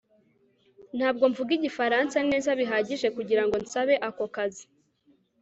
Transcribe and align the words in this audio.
ntabwo 0.97 1.23
mvuga 1.31 1.51
igifaransa 1.57 2.17
neza 2.29 2.49
bihagije 2.59 3.07
kugirango 3.15 3.55
nsabe 3.63 3.93
ako 4.07 4.25
kazi 4.35 4.65